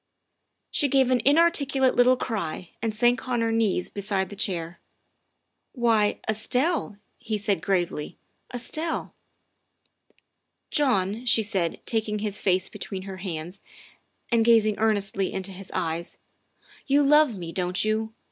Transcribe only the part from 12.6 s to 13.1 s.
between